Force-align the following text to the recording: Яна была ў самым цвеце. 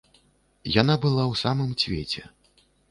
Яна 0.81 0.95
была 1.03 1.23
ў 1.31 1.33
самым 1.43 1.71
цвеце. 1.85 2.21